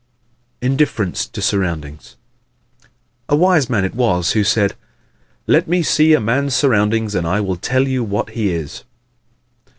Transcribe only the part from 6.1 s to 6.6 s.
a man's